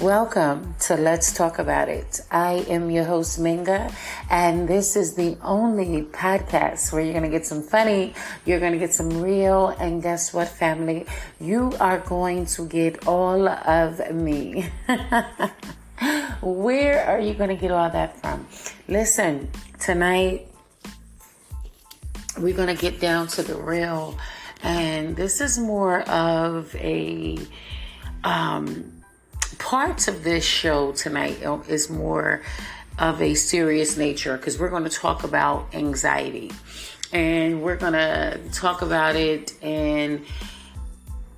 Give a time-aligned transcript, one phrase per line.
[0.00, 2.22] Welcome to Let's Talk About It.
[2.30, 3.92] I am your host, Minga,
[4.30, 8.14] and this is the only podcast where you're going to get some funny,
[8.46, 11.04] you're going to get some real, and guess what, family?
[11.38, 14.70] You are going to get all of me.
[16.40, 18.46] where are you going to get all that from?
[18.88, 20.48] Listen, tonight
[22.38, 24.16] we're going to get down to the real,
[24.62, 27.36] and this is more of a.
[28.24, 28.99] Um,
[29.70, 32.42] parts of this show tonight is more
[32.98, 36.50] of a serious nature because we're going to talk about anxiety.
[37.12, 40.26] And we're going to talk about it and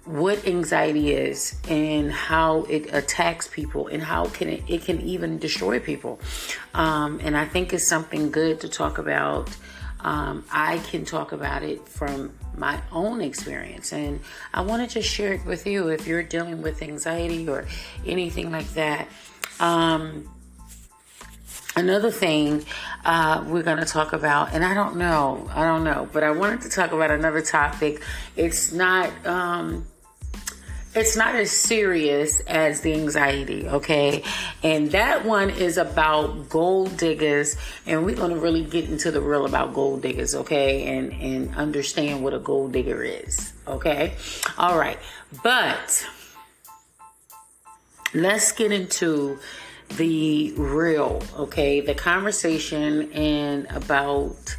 [0.06, 5.38] what anxiety is and how it attacks people and how can it, it can even
[5.38, 6.18] destroy people.
[6.72, 9.54] Um, and i think it's something good to talk about.
[10.00, 13.92] Um, I can talk about it from my own experience.
[13.92, 14.20] And
[14.52, 17.66] I wanted to share it with you if you're dealing with anxiety or
[18.06, 19.08] anything like that.
[19.60, 20.28] Um,
[21.76, 22.64] another thing
[23.04, 26.30] uh, we're going to talk about, and I don't know, I don't know, but I
[26.30, 28.02] wanted to talk about another topic.
[28.36, 29.10] It's not.
[29.26, 29.86] Um,
[30.94, 34.22] it's not as serious as the anxiety, okay?
[34.62, 39.46] And that one is about gold diggers, and we're gonna really get into the real
[39.46, 40.84] about gold diggers, okay?
[40.84, 44.14] And and understand what a gold digger is, okay?
[44.58, 44.98] All right,
[45.42, 46.06] but
[48.12, 49.38] let's get into
[49.96, 51.80] the real, okay?
[51.80, 54.56] The conversation and about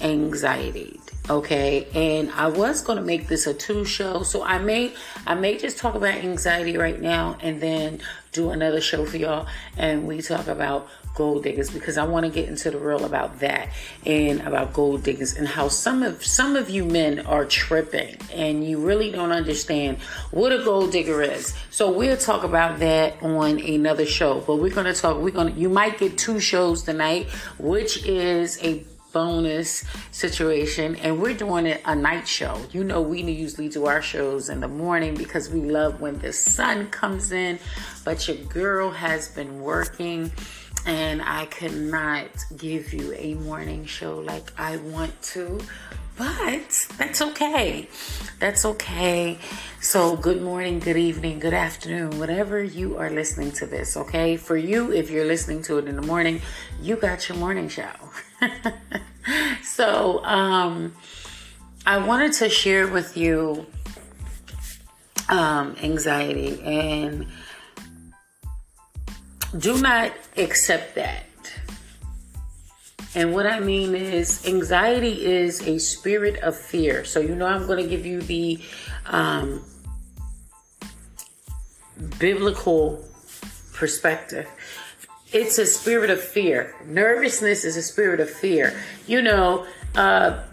[0.00, 4.92] anxiety okay and i was going to make this a two show so i may
[5.26, 7.98] i may just talk about anxiety right now and then
[8.32, 9.46] do another show for y'all
[9.78, 13.38] and we talk about gold diggers because i want to get into the real about
[13.38, 13.70] that
[14.04, 18.68] and about gold diggers and how some of some of you men are tripping and
[18.68, 19.96] you really don't understand
[20.30, 21.54] what a gold digger is.
[21.70, 25.54] So we'll talk about that on another show but we're going to talk we're going
[25.54, 31.66] to you might get two shows tonight which is a bonus situation and we're doing
[31.66, 35.48] it a night show you know we usually do our shows in the morning because
[35.48, 37.58] we love when the sun comes in
[38.04, 40.30] but your girl has been working
[40.84, 45.58] and i cannot give you a morning show like i want to
[46.16, 47.88] but that's okay.
[48.38, 49.38] That's okay.
[49.80, 54.36] So, good morning, good evening, good afternoon, whatever you are listening to this, okay?
[54.36, 56.40] For you, if you're listening to it in the morning,
[56.80, 57.90] you got your morning show.
[59.62, 60.94] so, um,
[61.86, 63.66] I wanted to share with you
[65.28, 67.26] um, anxiety and
[69.58, 71.24] do not accept that.
[73.14, 77.04] And what I mean is, anxiety is a spirit of fear.
[77.04, 78.58] So, you know, I'm going to give you the
[79.06, 79.62] um,
[82.18, 83.04] biblical
[83.72, 84.48] perspective.
[85.34, 86.72] It's a spirit of fear.
[86.86, 88.72] Nervousness is a spirit of fear.
[89.08, 90.44] You know, uh,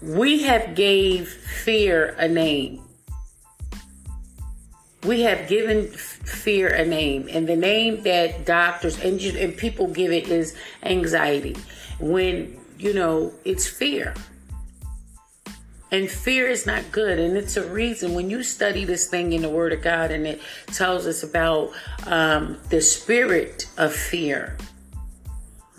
[0.00, 2.82] we have gave fear a name.
[5.04, 10.12] We have given fear a name, and the name that doctors and, and people give
[10.12, 11.56] it is anxiety.
[11.98, 14.14] When you know it's fear.
[15.92, 17.18] And fear is not good.
[17.18, 20.26] And it's a reason when you study this thing in the Word of God and
[20.26, 21.72] it tells us about
[22.06, 24.56] um, the spirit of fear.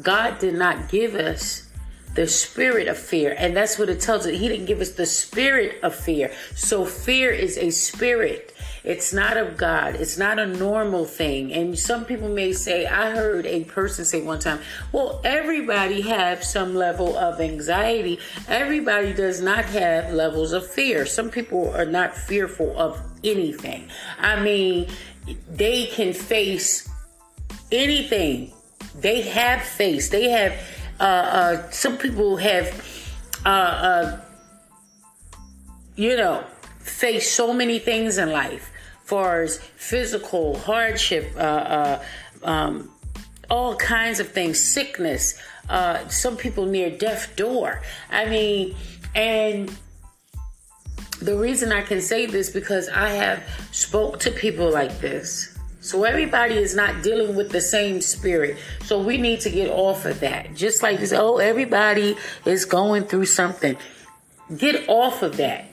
[0.02, 1.70] God did not give us
[2.16, 3.36] the spirit of fear.
[3.38, 4.38] And that's what it tells us.
[4.38, 6.32] He didn't give us the spirit of fear.
[6.56, 8.51] So fear is a spirit.
[8.84, 9.96] It's not of God.
[9.96, 11.54] It's not a normal thing.
[11.54, 14.60] And some people may say, I heard a person say one time,
[14.92, 18.20] well, everybody have some level of anxiety.
[18.48, 21.06] Everybody does not have levels of fear.
[21.06, 23.88] Some people are not fearful of anything.
[24.20, 24.88] I mean,
[25.48, 26.90] they can face
[27.72, 28.52] anything.
[29.00, 30.12] They have faced.
[30.12, 30.54] They have,
[31.00, 33.14] uh, uh, some people have,
[33.46, 34.22] uh, uh,
[35.96, 36.44] you know,
[36.80, 38.71] faced so many things in life
[39.12, 42.04] far as physical hardship, uh, uh,
[42.44, 42.90] um,
[43.50, 45.38] all kinds of things, sickness,
[45.68, 47.82] uh, some people near death door.
[48.10, 48.74] I mean,
[49.14, 49.70] and
[51.22, 53.44] the reason I can say this because I have
[53.74, 55.60] spoke to people like this.
[55.82, 58.58] So everybody is not dealing with the same spirit.
[58.86, 60.56] So we need to get off of that.
[60.56, 62.16] Just like this, oh, everybody
[62.46, 63.76] is going through something.
[64.56, 65.71] Get off of that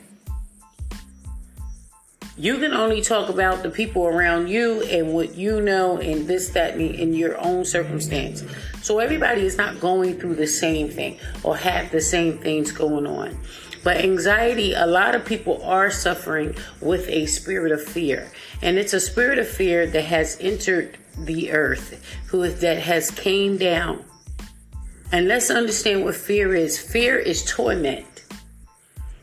[2.39, 6.47] you can only talk about the people around you and what you know and this,
[6.49, 8.45] that, and in your own circumstance.
[8.81, 13.05] So everybody is not going through the same thing or have the same things going
[13.05, 13.37] on.
[13.83, 18.31] But anxiety, a lot of people are suffering with a spirit of fear.
[18.61, 23.11] And it's a spirit of fear that has entered the earth, who is, that has
[23.11, 24.05] came down.
[25.11, 26.79] And let's understand what fear is.
[26.79, 28.05] Fear is torment.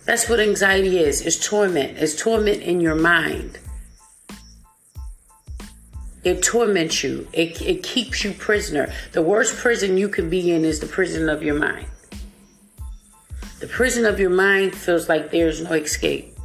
[0.06, 1.20] That's what anxiety is.
[1.20, 1.98] It's torment.
[1.98, 3.58] It's torment in your mind.
[6.22, 7.26] It torments you.
[7.32, 8.92] It, it keeps you prisoner.
[9.12, 11.88] The worst prison you can be in is the prison of your mind.
[13.58, 16.36] The prison of your mind feels like there's no escape.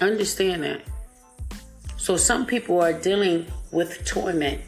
[0.00, 0.80] Understand that.
[1.98, 4.60] So some people are dealing with torment.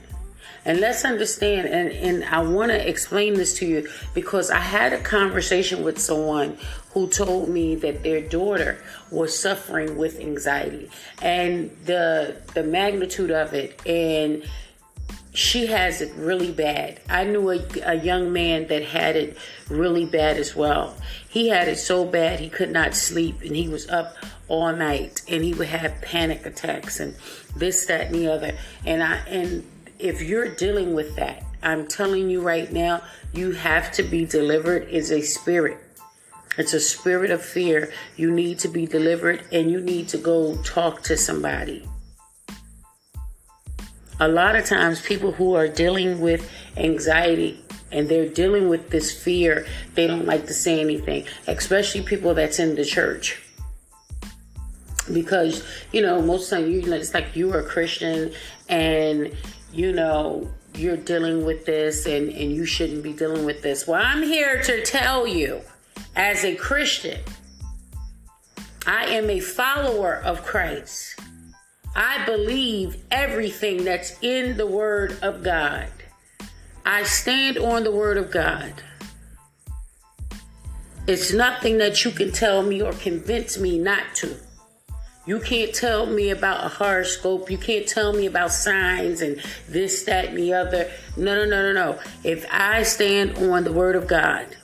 [0.65, 4.93] And let's understand, and, and I want to explain this to you because I had
[4.93, 6.57] a conversation with someone
[6.93, 10.89] who told me that their daughter was suffering with anxiety
[11.21, 14.45] and the the magnitude of it and
[15.35, 17.01] she has it really bad.
[17.11, 19.37] I knew a, a young man that had it
[19.69, 20.97] really bad as well.
[21.29, 24.15] He had it so bad he could not sleep and he was up
[24.47, 27.17] all night and he would have panic attacks and
[27.57, 28.57] this, that, and the other.
[28.87, 29.69] And I and
[29.99, 33.03] if you're dealing with that, I'm telling you right now,
[33.33, 34.89] you have to be delivered.
[34.89, 35.79] Is a spirit.
[36.57, 37.93] It's a spirit of fear.
[38.17, 41.89] You need to be delivered and you need to go talk to somebody.
[44.21, 49.11] A lot of times, people who are dealing with anxiety and they're dealing with this
[49.11, 53.41] fear, they don't like to say anything, especially people that's in the church.
[55.13, 58.33] Because, you know, most of the time, you know, it's like you're a Christian
[58.69, 59.33] and
[59.75, 63.87] you know, you're dealing with this and, and you shouldn't be dealing with this.
[63.89, 65.63] Well, I'm here to tell you,
[66.15, 67.21] as a Christian,
[68.87, 71.19] I am a follower of Christ.
[71.97, 75.89] I believe everything that's in the Word of God.
[76.87, 78.75] I stand on the Word of God.
[81.07, 84.37] It's nothing that you can tell me or convince me not to.
[85.27, 87.51] You can't tell me about a horoscope.
[87.51, 90.91] You can't tell me about signs and this, that, and the other.
[91.17, 91.99] No, no, no, no, no.
[92.23, 94.55] If I stand on the word of God,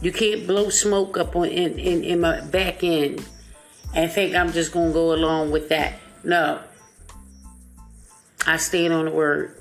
[0.00, 3.26] you can't blow smoke up on in, in, in my back end
[3.94, 5.94] and think I'm just gonna go along with that.
[6.22, 6.60] No.
[8.46, 9.56] I stand on the word.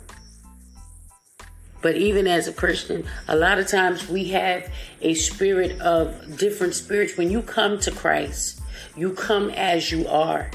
[1.81, 6.75] But even as a Christian, a lot of times we have a spirit of different
[6.75, 7.17] spirits.
[7.17, 8.61] When you come to Christ,
[8.95, 10.49] you come as you are.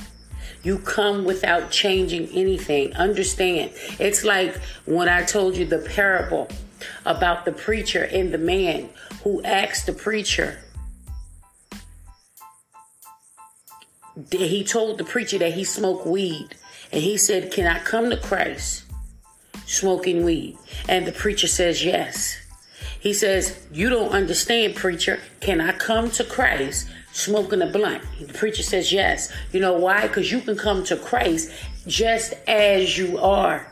[0.62, 2.94] You come without changing anything.
[2.94, 3.72] Understand.
[3.98, 6.48] It's like when I told you the parable
[7.04, 8.90] about the preacher and the man
[9.22, 10.58] who asked the preacher.
[14.30, 16.56] He told the preacher that he smoked weed.
[16.92, 18.84] And he said, Can I come to Christ
[19.66, 20.58] smoking weed?
[20.88, 22.36] And the preacher says, Yes.
[22.98, 25.20] He says, You don't understand, preacher.
[25.40, 28.02] Can I come to Christ smoking a blunt?
[28.20, 29.32] The preacher says, Yes.
[29.52, 30.06] You know why?
[30.06, 31.50] Because you can come to Christ
[31.86, 33.66] just as you are.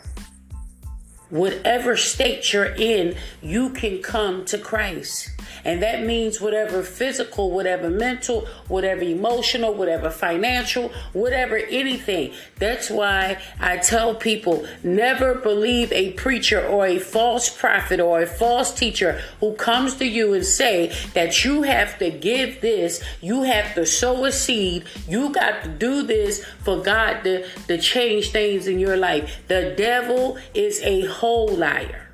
[1.30, 5.30] Whatever state you're in, you can come to Christ.
[5.64, 12.32] And that means whatever physical, whatever mental, whatever emotional, whatever financial, whatever anything.
[12.60, 18.26] That's why I tell people never believe a preacher or a false prophet or a
[18.26, 23.42] false teacher who comes to you and say that you have to give this, you
[23.42, 28.30] have to sow a seed, you got to do this for God to, to change
[28.30, 29.42] things in your life.
[29.48, 32.06] The devil is a whole liar.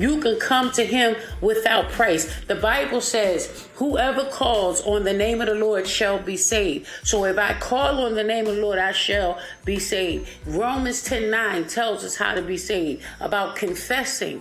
[0.00, 2.24] You can come to him without price.
[2.46, 6.88] The Bible says, Whoever calls on the name of the Lord shall be saved.
[7.02, 10.26] So if I call on the name of the Lord, I shall be saved.
[10.46, 14.40] Romans 10 9 tells us how to be saved about confessing.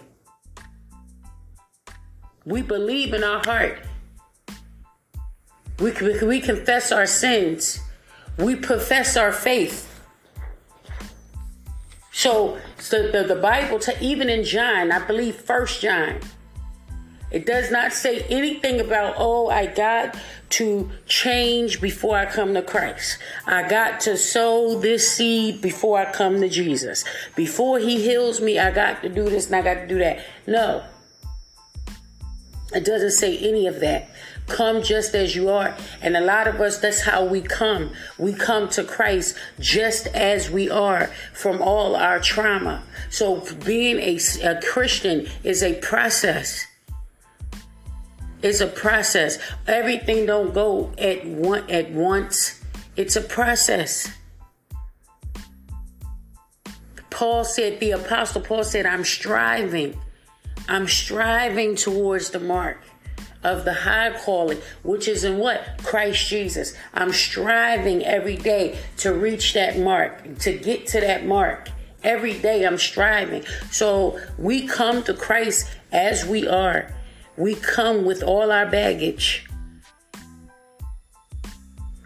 [2.45, 3.79] We believe in our heart.
[5.79, 5.91] We,
[6.21, 7.81] we, confess our sins.
[8.37, 9.88] We profess our faith.
[12.19, 16.19] So, so the, the Bible, even in John, I believe First John,
[17.31, 20.17] it does not say anything about, oh, I got
[20.49, 23.19] to change before I come to Christ.
[23.47, 27.05] I got to sow this seed before I come to Jesus.
[27.37, 30.25] Before He heals me, I got to do this and I got to do that.
[30.45, 30.83] No.
[32.73, 34.09] It doesn't say any of that.
[34.49, 35.75] Come just as you are.
[36.01, 37.91] And a lot of us, that's how we come.
[38.17, 42.83] We come to Christ just as we are from all our trauma.
[43.09, 46.65] So being a, a Christian is a process.
[48.41, 49.37] It's a process.
[49.67, 52.61] Everything don't go at one at once.
[52.95, 54.11] It's a process.
[57.09, 59.99] Paul said, the apostle Paul said, I'm striving.
[60.67, 62.81] I'm striving towards the mark
[63.43, 65.63] of the high calling, which is in what?
[65.83, 66.73] Christ Jesus.
[66.93, 71.69] I'm striving every day to reach that mark, to get to that mark.
[72.03, 73.43] Every day I'm striving.
[73.71, 76.93] So we come to Christ as we are.
[77.37, 79.45] We come with all our baggage.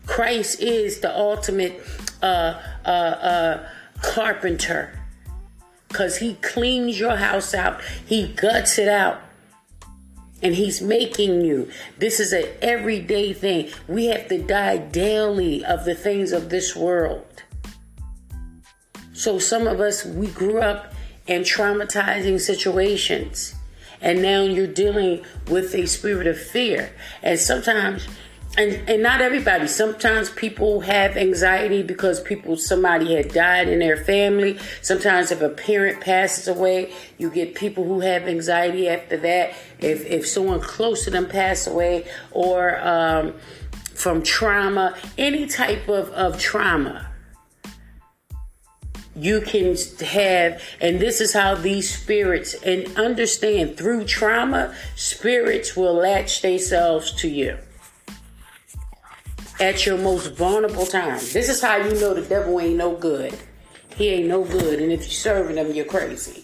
[0.06, 1.82] Christ is the ultimate
[2.22, 3.70] uh, uh, uh,
[4.02, 5.00] carpenter
[5.88, 9.22] because he cleans your house out, he guts it out
[10.44, 11.70] and he's making you.
[11.98, 13.72] This is an everyday thing.
[13.88, 17.44] We have to die daily of the things of this world.
[19.14, 20.94] So some of us, we grew up
[21.28, 23.56] in traumatizing situations.
[24.02, 26.92] And now you're dealing with a spirit of fear.
[27.22, 28.06] And sometimes
[28.58, 29.68] and and not everybody.
[29.68, 34.60] Sometimes people have anxiety because people somebody had died in their family.
[34.82, 39.54] Sometimes if a parent passes away you get people who have anxiety after that.
[39.80, 43.34] If if someone close to them pass away or um,
[43.96, 47.08] from trauma any type of, of trauma
[49.16, 55.94] you can have and this is how these spirits and understand through trauma spirits will
[55.94, 57.56] latch themselves to you
[59.64, 61.18] at your most vulnerable time.
[61.32, 63.34] This is how you know the devil ain't no good.
[63.96, 64.82] He ain't no good.
[64.82, 66.44] And if you're serving him, you're crazy.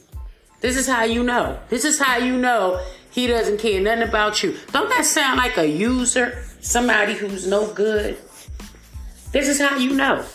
[0.61, 1.59] This is how you know.
[1.67, 4.55] This is how you know he doesn't care nothing about you.
[4.71, 6.43] Don't that sound like a user?
[6.61, 8.17] Somebody who's no good?
[9.33, 10.25] This is how you know.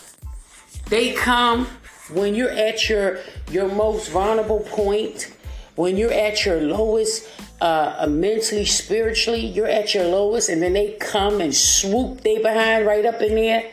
[0.89, 1.65] They come
[2.13, 5.33] when you're at your your most vulnerable point,
[5.75, 7.27] when you're at your lowest
[7.61, 12.85] uh, mentally, spiritually, you're at your lowest, and then they come and swoop they behind
[12.85, 13.71] right up in there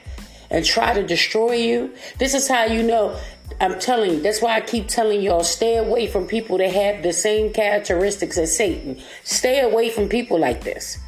[0.51, 1.93] and try to destroy you.
[2.19, 3.19] This is how you know.
[3.61, 7.03] I'm telling you, that's why I keep telling y'all stay away from people that have
[7.03, 9.01] the same characteristics as Satan.
[9.25, 10.99] Stay away from people like this.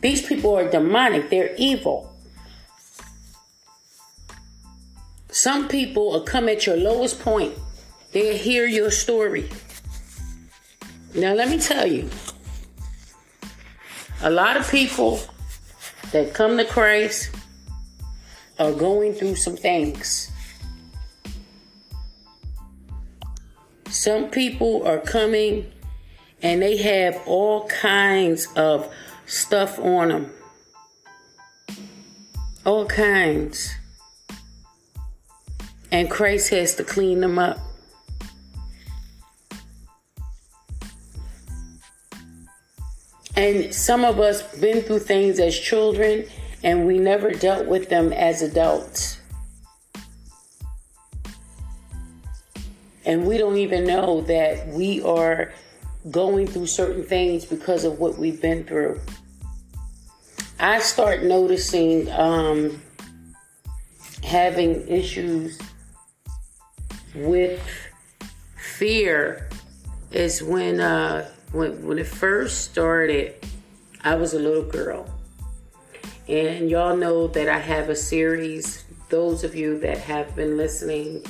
[0.00, 2.14] These people are demonic, they're evil.
[5.30, 7.54] Some people come at your lowest point,
[8.12, 9.48] they'll hear your story.
[11.14, 12.08] Now, let me tell you,
[14.22, 15.20] a lot of people
[16.12, 17.30] that come to Christ
[18.58, 20.30] are going through some things.
[23.88, 25.70] Some people are coming
[26.42, 28.92] and they have all kinds of
[29.26, 30.32] stuff on them.
[32.64, 33.74] All kinds.
[35.90, 37.58] And Christ has to clean them up.
[43.38, 46.24] And some of us been through things as children
[46.64, 49.20] and we never dealt with them as adults.
[53.04, 55.52] And we don't even know that we are
[56.10, 59.00] going through certain things because of what we've been through.
[60.58, 62.82] I start noticing um,
[64.24, 65.60] having issues
[67.14, 67.62] with
[68.56, 69.48] fear
[70.10, 73.34] is when uh, when when it first started,
[74.04, 75.06] I was a little girl.
[76.28, 78.84] And y'all know that I have a series.
[79.08, 81.24] Those of you that have been listening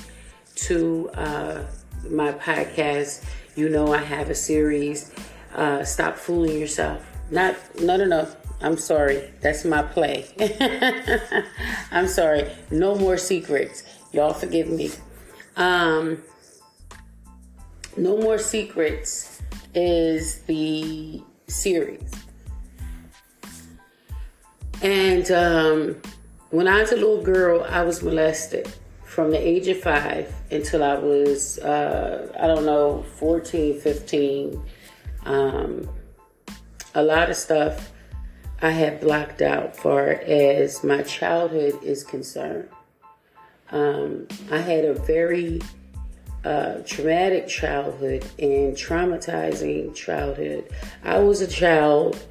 [0.56, 1.62] to uh,
[2.10, 5.12] my podcast, you know I have a series.
[5.54, 7.04] Uh, Stop fooling yourself.
[7.30, 8.28] Not no no no.
[8.60, 9.32] I'm sorry.
[9.40, 10.26] That's my play.
[11.92, 12.50] I'm sorry.
[12.72, 13.84] No more secrets.
[14.12, 14.90] Y'all forgive me.
[15.56, 16.22] Um,
[17.96, 19.37] no more secrets
[19.74, 22.10] is the series.
[24.82, 25.96] And um,
[26.50, 28.72] when I was a little girl, I was molested
[29.04, 34.62] from the age of five until I was, uh, I don't know, 14, 15.
[35.24, 35.88] Um,
[36.94, 37.90] a lot of stuff
[38.62, 42.68] I had blocked out far as my childhood is concerned.
[43.70, 45.60] Um, I had a very
[46.44, 50.68] uh, traumatic childhood and traumatizing childhood.
[51.04, 52.24] I was a child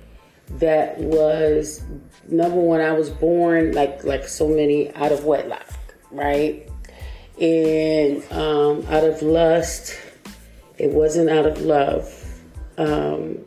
[0.60, 1.84] that was
[2.28, 2.82] number one.
[2.82, 5.74] I was born like like so many out of wedlock,
[6.12, 6.70] right?
[7.40, 9.98] And um, out of lust.
[10.78, 12.14] It wasn't out of love.
[12.78, 13.40] Um,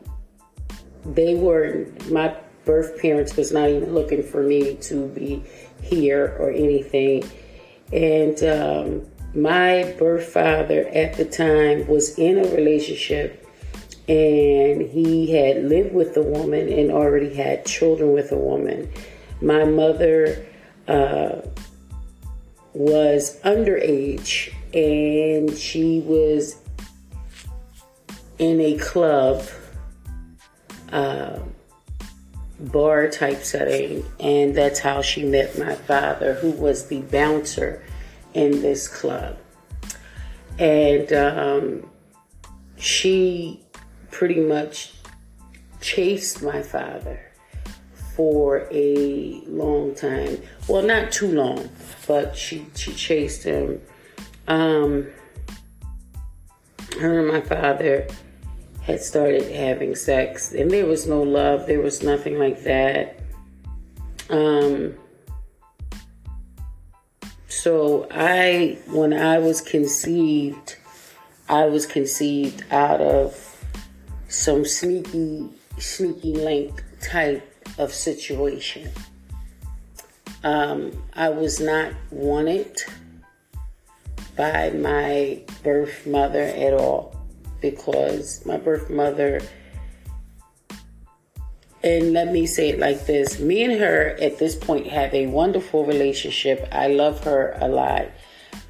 [1.04, 5.42] they were my birth parents was not even looking for me to be
[5.82, 7.24] here or anything,
[7.92, 13.46] and um, my birth father at the time was in a relationship
[14.08, 18.90] and he had lived with the woman and already had children with a woman.
[19.40, 20.44] My mother
[20.88, 21.42] uh,
[22.72, 26.56] was underage and she was
[28.38, 29.44] in a club
[30.92, 31.38] uh,
[32.58, 37.82] bar type setting, and that's how she met my father, who was the bouncer
[38.34, 39.38] in this club.
[40.58, 41.90] And um,
[42.76, 43.62] she
[44.10, 44.92] pretty much
[45.80, 47.20] chased my father
[48.14, 50.42] for a long time.
[50.68, 51.70] Well, not too long,
[52.06, 53.80] but she she chased him.
[54.46, 55.06] Um,
[56.98, 58.06] her and my father
[58.82, 61.66] had started having sex, and there was no love.
[61.66, 63.20] There was nothing like that.
[64.28, 64.94] Um,
[67.62, 70.76] so I, when I was conceived,
[71.46, 73.36] I was conceived out of
[74.28, 78.90] some sneaky, sneaky link type of situation.
[80.42, 82.80] Um, I was not wanted
[84.38, 87.14] by my birth mother at all
[87.60, 89.42] because my birth mother,
[91.82, 95.26] and let me say it like this me and her at this point have a
[95.26, 96.68] wonderful relationship.
[96.72, 98.08] I love her a lot.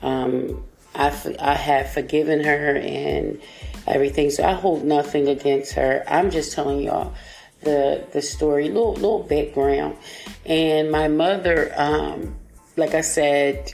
[0.03, 0.65] Um,
[0.95, 3.41] I, I have forgiven her and
[3.87, 6.05] everything, so I hold nothing against her.
[6.09, 7.15] I'm just telling y'all
[7.63, 9.97] the the story, little little background.
[10.47, 12.37] And my mother, um,
[12.77, 13.73] like I said,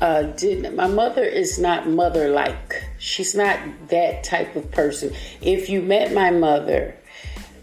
[0.00, 2.84] uh, did my mother is not mother like.
[2.98, 5.14] She's not that type of person.
[5.40, 6.95] If you met my mother,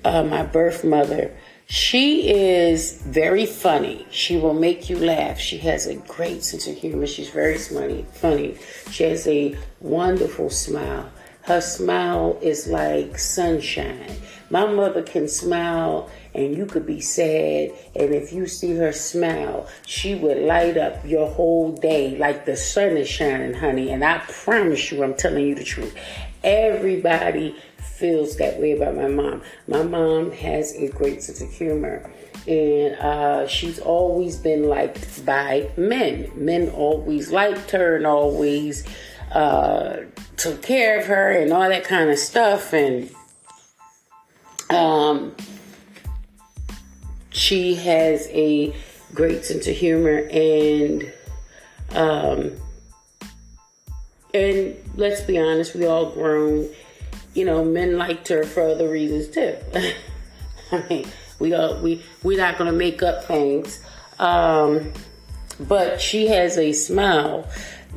[0.03, 4.05] uh, my birth mother, she is very funny.
[4.11, 5.39] She will make you laugh.
[5.39, 7.07] She has a great sense of humor.
[7.07, 8.05] She's very funny.
[8.13, 8.57] Funny.
[8.91, 11.09] She has a wonderful smile.
[11.43, 14.11] Her smile is like sunshine.
[14.49, 17.71] My mother can smile and you could be sad.
[17.95, 22.55] And if you see her smile, she would light up your whole day like the
[22.55, 23.89] sun is shining, honey.
[23.89, 25.95] And I promise you, I'm telling you the truth.
[26.43, 27.55] Everybody
[28.03, 29.41] feels that way about my mom.
[29.65, 32.11] My mom has a great sense of humor.
[32.45, 36.29] And uh, she's always been liked by men.
[36.35, 38.85] Men always liked her and always
[39.31, 39.99] uh,
[40.35, 42.73] took care of her and all that kind of stuff.
[42.73, 43.09] And
[44.69, 45.33] um,
[47.29, 48.75] she has a
[49.13, 51.09] great sense of humor and
[51.91, 52.51] um,
[54.33, 56.67] and let's be honest, we all grown.
[57.33, 59.55] You know, men liked her for other reasons too.
[60.71, 61.07] I mean,
[61.39, 63.83] we all we we're not gonna make up things.
[64.19, 64.93] Um,
[65.59, 67.47] but she has a smile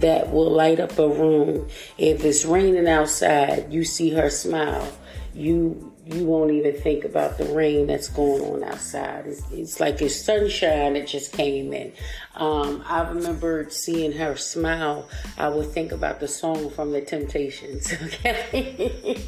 [0.01, 1.69] that will light up a room.
[1.99, 4.93] If it's raining outside, you see her smile.
[5.35, 9.27] You you won't even think about the rain that's going on outside.
[9.27, 11.93] It's, it's like it's sunshine that just came in.
[12.37, 15.09] Um, I remember seeing her smile.
[15.37, 19.21] I would think about the song from the Temptations, okay?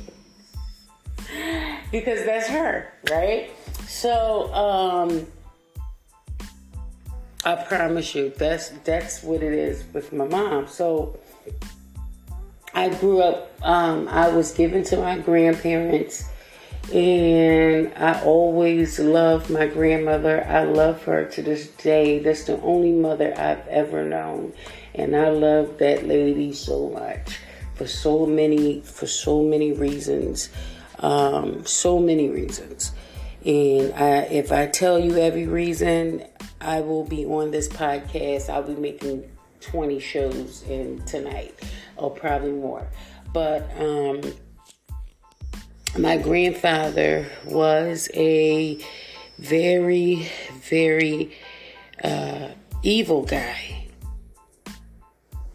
[1.91, 3.51] because that's her, right?
[3.89, 5.27] So, um,
[7.45, 10.69] I promise you, that's that's what it is with my mom.
[10.69, 11.19] So,
[12.73, 13.51] I grew up.
[13.63, 16.25] Um, I was given to my grandparents
[16.93, 20.45] and I always loved my grandmother.
[20.47, 22.19] I love her to this day.
[22.19, 24.55] That's the only mother I've ever known.
[24.95, 27.39] And I love that lady so much
[27.75, 30.49] for so many for so many reasons.
[31.01, 32.93] Um, so many reasons.
[33.45, 36.25] And I, if I tell you every reason,
[36.61, 38.49] I will be on this podcast.
[38.49, 41.55] I'll be making 20 shows in tonight,
[41.97, 42.89] or probably more.
[43.33, 44.21] But um,
[45.97, 48.79] my grandfather was a
[49.39, 50.29] very,
[50.63, 51.33] very
[52.03, 52.49] uh,
[52.83, 53.87] evil guy.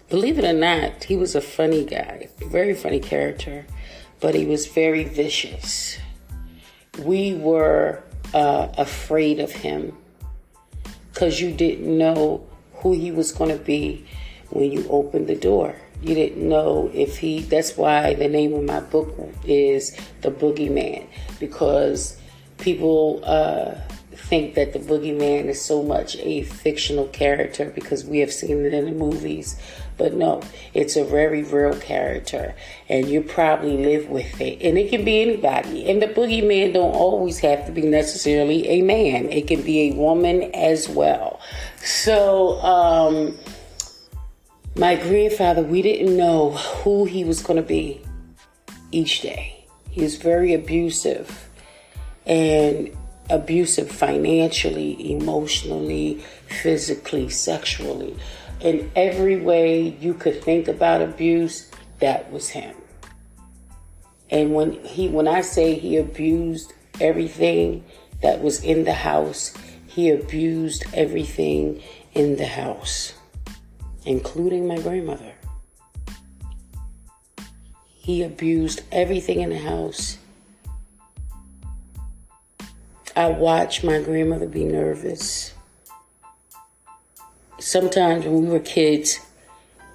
[0.09, 3.65] Believe it or not, he was a funny guy, very funny character,
[4.19, 5.97] but he was very vicious.
[6.99, 9.97] We were uh, afraid of him
[11.11, 14.05] because you didn't know who he was going to be
[14.49, 18.63] when you opened the door you didn't know if he that's why the name of
[18.63, 19.13] my book
[19.45, 21.07] is the boogeyman
[21.39, 22.19] because
[22.57, 23.75] people uh,
[24.15, 28.73] think that the boogeyman is so much a fictional character because we have seen it
[28.73, 29.59] in the movies.
[29.97, 30.41] But no
[30.73, 32.55] it's a very real character
[32.89, 34.61] and you probably live with it.
[34.61, 35.89] And it can be anybody.
[35.89, 39.31] And the boogeyman don't always have to be necessarily a man.
[39.31, 41.39] It can be a woman as well.
[41.77, 43.37] So um
[44.75, 48.01] my grandfather, we didn't know who he was going to be
[48.91, 49.65] each day.
[49.89, 51.49] He's very abusive
[52.25, 52.95] and
[53.29, 58.15] abusive financially, emotionally, physically, sexually.
[58.59, 62.75] In every way you could think about abuse, that was him.
[64.29, 67.83] And when he when I say he abused everything
[68.21, 69.53] that was in the house,
[69.87, 71.81] he abused everything
[72.13, 73.13] in the house,
[74.05, 75.33] including my grandmother.
[77.95, 80.17] He abused everything in the house.
[83.15, 85.53] I watched my grandmother be nervous.
[87.59, 89.19] Sometimes when we were kids,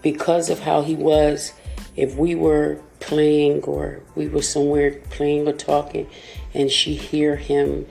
[0.02, 1.52] because of how he was,
[1.96, 6.08] if we were playing or we were somewhere playing or talking
[6.54, 7.86] and she hear him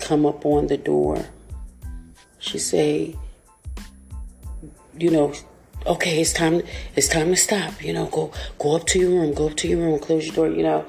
[0.00, 1.24] come up on the door,
[2.38, 3.16] she say,
[4.98, 5.32] you know,
[5.86, 6.62] okay, it's time
[6.96, 9.68] it's time to stop, you know, go go up to your room, go up to
[9.68, 10.84] your room, close your door, you know.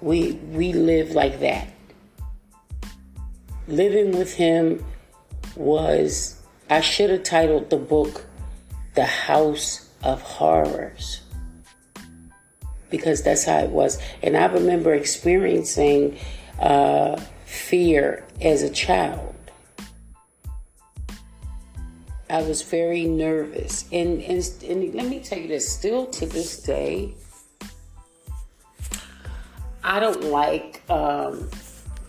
[0.00, 1.68] We we live like that
[3.68, 4.84] living with him
[5.54, 8.24] was, I should have titled the book
[8.94, 11.22] The House of Horrors
[12.90, 14.00] because that's how it was.
[14.22, 16.18] And I remember experiencing
[16.60, 19.34] uh, fear as a child.
[22.28, 23.84] I was very nervous.
[23.92, 27.14] And, and, and let me tell you this still to this day,
[29.84, 31.48] I don't like um,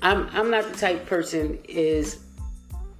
[0.01, 2.19] I'm I'm not the type person is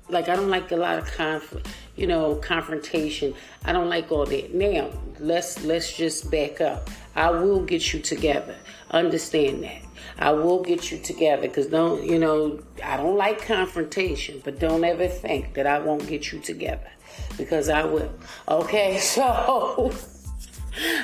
[0.09, 3.33] like I don't like a lot of conflict, you know, confrontation.
[3.65, 4.53] I don't like all that.
[4.53, 6.89] Now, let's let's just back up.
[7.15, 8.55] I will get you together.
[8.91, 9.86] Understand that.
[10.19, 14.83] I will get you together because don't you know I don't like confrontation, but don't
[14.83, 16.89] ever think that I won't get you together
[17.37, 18.11] because I will.
[18.47, 19.93] Okay, so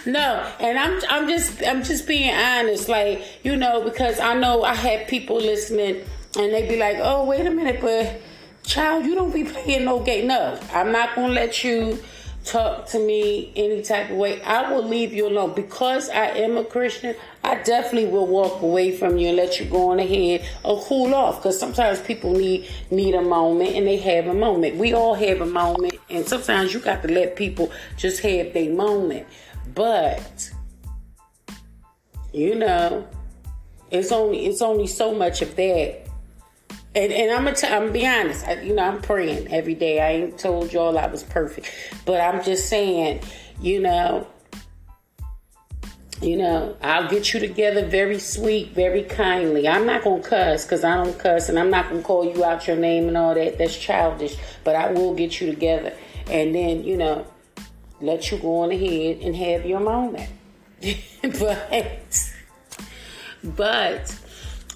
[0.05, 4.63] no, and I'm I'm just I'm just being honest, like you know, because I know
[4.63, 6.03] I have people listening,
[6.37, 8.21] and they'd be like, "Oh, wait a minute, but
[8.63, 11.99] child, you don't be playing no game." No, I'm not gonna let you
[12.43, 14.41] talk to me any type of way.
[14.41, 17.15] I will leave you alone because I am a Christian.
[17.43, 21.13] I definitely will walk away from you and let you go on ahead or cool
[21.13, 24.75] off because sometimes people need need a moment and they have a moment.
[24.77, 28.71] We all have a moment, and sometimes you got to let people just have their
[28.71, 29.27] moment.
[29.73, 30.51] But
[32.33, 33.07] you know,
[33.91, 36.02] it's only it's only so much of that.
[36.95, 38.47] And, and I'm gonna t- I'm be honest.
[38.47, 39.99] I, you know, I'm praying every day.
[39.99, 41.71] I ain't told y'all I was perfect,
[42.05, 43.21] but I'm just saying,
[43.59, 44.27] you know,
[46.21, 49.67] you know, I'll get you together very sweet, very kindly.
[49.67, 52.67] I'm not gonna cuss because I don't cuss, and I'm not gonna call you out
[52.67, 53.57] your name and all that.
[53.57, 54.37] That's childish.
[54.63, 55.93] But I will get you together,
[56.29, 57.25] and then you know,
[58.01, 60.29] let you go on ahead and have your moment.
[61.39, 62.31] but
[63.43, 64.19] but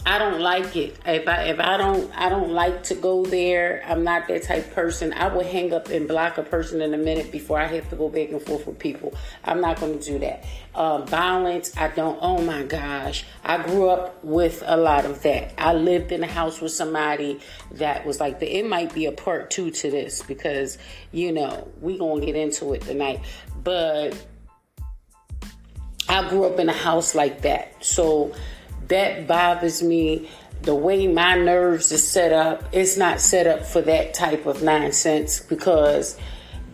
[0.07, 0.97] I don't like it.
[1.05, 3.83] If I if I don't I don't like to go there.
[3.85, 5.11] I'm not that type person.
[5.11, 7.97] I will hang up and block a person in a minute before I have to
[7.97, 9.13] go back and forth with people.
[9.43, 10.45] I'm not going to do that.
[10.73, 11.75] Uh, violence.
[11.75, 12.17] I don't.
[12.21, 13.25] Oh my gosh.
[13.43, 15.53] I grew up with a lot of that.
[15.57, 17.41] I lived in a house with somebody
[17.73, 18.49] that was like the.
[18.49, 20.77] It might be a part two to this because
[21.11, 23.19] you know we gonna get into it tonight,
[23.61, 24.15] but.
[26.09, 27.83] I grew up in a house like that.
[27.83, 28.33] So
[28.87, 30.29] that bothers me.
[30.61, 34.63] The way my nerves are set up, it's not set up for that type of
[34.63, 36.17] nonsense because,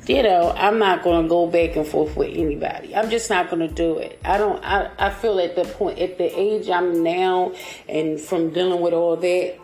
[0.07, 2.95] you know, I'm not going to go back and forth with anybody.
[2.95, 4.19] I'm just not going to do it.
[4.23, 7.53] I don't, I, I feel at the point, at the age I'm now
[7.89, 9.59] and from dealing with all that,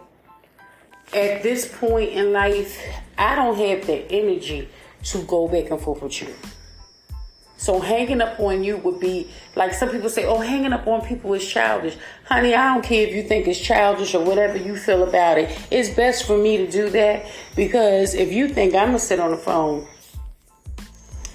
[1.14, 2.78] at this point in life,
[3.18, 4.68] I don't have the energy
[5.06, 6.34] to go back and forth with you.
[7.60, 11.06] So hanging up on you would be like some people say, oh, hanging up on
[11.06, 11.98] people is childish.
[12.24, 15.60] Honey, I don't care if you think it's childish or whatever you feel about it.
[15.70, 17.26] It's best for me to do that
[17.58, 19.86] because if you think I'm gonna sit on the phone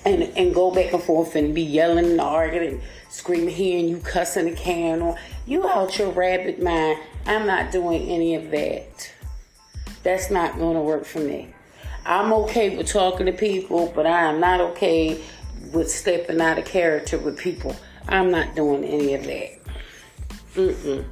[0.06, 3.90] and and go back and forth and be yelling and arguing and screaming here and
[3.90, 7.00] you cussing a can or you out your rabbit mind.
[7.26, 9.12] I'm not doing any of that.
[10.02, 11.52] That's not gonna work for me.
[12.06, 15.22] I'm okay with talking to people, but I am not okay
[15.72, 17.74] with stepping out of character with people.
[18.08, 19.58] I'm not doing any of that.
[20.54, 21.04] Mm-mm.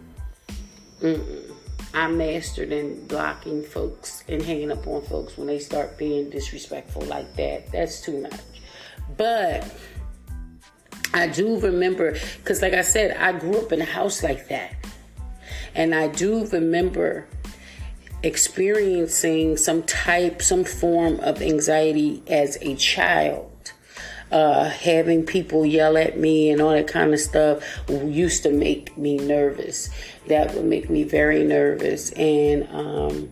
[1.00, 1.52] Mm-mm.
[1.94, 7.02] I'm mastered in blocking folks and hanging up on folks when they start being disrespectful
[7.02, 7.70] like that.
[7.70, 8.40] That's too much.
[9.16, 9.70] But
[11.12, 14.74] I do remember, because like I said, I grew up in a house like that.
[15.74, 17.26] And I do remember
[18.22, 23.51] experiencing some type, some form of anxiety as a child
[24.32, 28.96] uh, having people yell at me and all that kind of stuff used to make
[28.96, 29.90] me nervous.
[30.28, 32.10] That would make me very nervous.
[32.12, 33.30] And, um,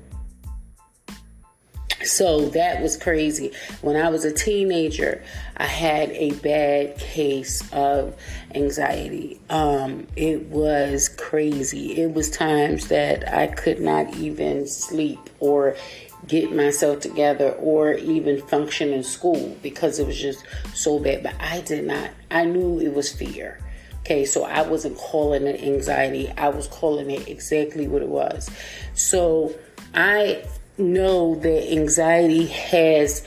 [2.02, 3.52] so that was crazy.
[3.82, 5.22] When I was a teenager,
[5.56, 8.16] I had a bad case of
[8.54, 9.40] anxiety.
[9.50, 12.00] Um, it was crazy.
[12.00, 15.76] It was times that I could not even sleep or
[16.26, 21.22] get myself together or even function in school because it was just so bad.
[21.22, 23.60] But I did not, I knew it was fear.
[24.00, 28.50] Okay, so I wasn't calling it anxiety, I was calling it exactly what it was.
[28.94, 29.54] So
[29.94, 30.44] I
[30.78, 33.24] know that anxiety has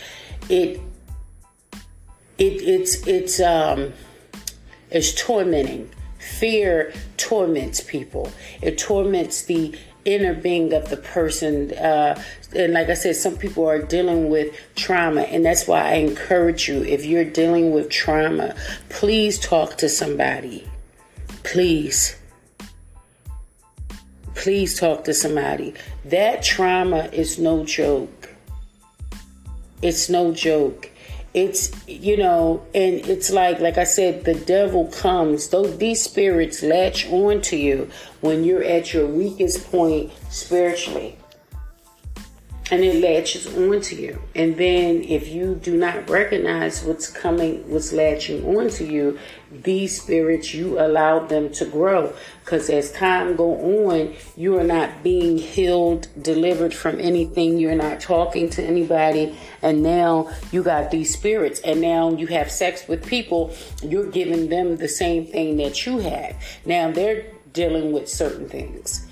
[0.49, 0.81] it
[2.37, 3.93] it it's it's um
[4.89, 9.75] it's tormenting fear torments people it torments the
[10.05, 12.21] inner being of the person uh,
[12.55, 16.67] and like i said some people are dealing with trauma and that's why i encourage
[16.67, 18.55] you if you're dealing with trauma
[18.89, 20.67] please talk to somebody
[21.43, 22.15] please
[24.35, 25.73] please talk to somebody.
[26.05, 28.29] That trauma is no joke.
[29.81, 30.89] It's no joke.
[31.33, 36.61] It's, you know, and it's like, like I said, the devil comes, those, these spirits
[36.61, 37.89] latch onto you
[38.21, 41.17] when you're at your weakest point spiritually
[42.71, 44.21] and it latches onto you.
[44.35, 49.19] And then if you do not recognize what's coming, what's latching onto you,
[49.51, 52.13] these spirits, you allow them to grow.
[52.43, 57.57] Because as time go on, you are not being healed, delivered from anything.
[57.59, 59.37] You're not talking to anybody.
[59.61, 61.59] And now you got these spirits.
[61.59, 63.53] And now you have sex with people.
[63.83, 66.35] You're giving them the same thing that you have.
[66.65, 69.05] Now they're dealing with certain things.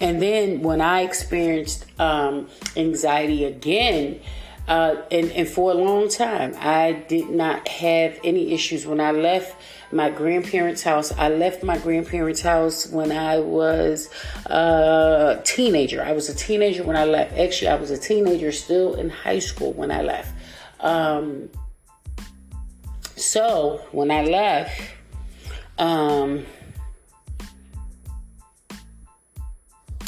[0.00, 4.20] And then when I experienced um, anxiety again,
[4.68, 9.12] uh, and, and for a long time, I did not have any issues when I
[9.12, 9.56] left
[9.90, 11.10] my grandparents' house.
[11.12, 14.10] I left my grandparents' house when I was
[14.44, 16.02] a teenager.
[16.02, 17.38] I was a teenager when I left.
[17.38, 20.34] Actually, I was a teenager still in high school when I left.
[20.80, 21.48] Um,
[23.16, 24.82] so when I left,
[25.78, 26.44] um,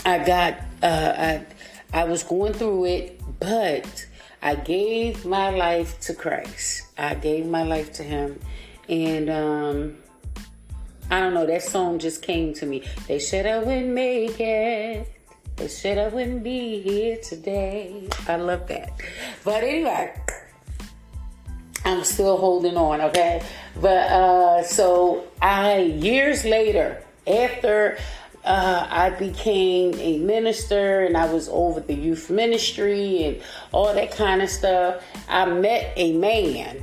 [0.04, 1.46] I got, uh, I,
[1.92, 4.06] I was going through it, but
[4.42, 6.82] I gave my life to Christ.
[6.96, 8.40] I gave my life to Him.
[8.88, 9.96] And, um,
[11.10, 12.84] I don't know, that song just came to me.
[13.08, 15.08] They said I wouldn't make it.
[15.56, 18.08] They said I wouldn't be here today.
[18.28, 18.92] I love that.
[19.44, 20.14] But anyway,
[21.84, 23.42] I'm still holding on, okay?
[23.80, 27.98] But uh so I years later, after
[28.44, 34.12] uh, I became a minister and I was over the youth ministry and all that
[34.12, 35.04] kind of stuff.
[35.28, 36.82] I met a man.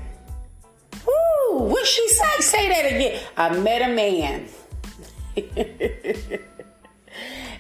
[1.06, 2.40] Woo, what she say?
[2.40, 3.20] Say that again.
[3.36, 4.48] I met a man.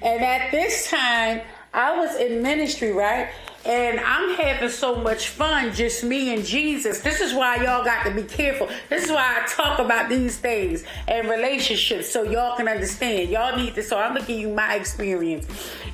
[0.01, 1.41] and at this time,
[1.73, 3.29] I was in ministry, right?
[3.67, 7.01] And I'm having so much fun, just me and Jesus.
[7.01, 8.69] This is why y'all got to be careful.
[8.89, 13.29] This is why I talk about these things and relationships so y'all can understand.
[13.29, 13.83] Y'all need to.
[13.83, 15.45] So I'm gonna give you my experience.